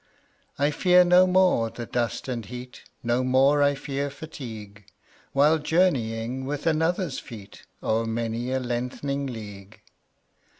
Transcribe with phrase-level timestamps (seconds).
[0.57, 4.85] I fear no more the dust and heat, 25 No more I fear fatigue,
[5.31, 9.79] While journeying with another's feet O'er many a lengthening league.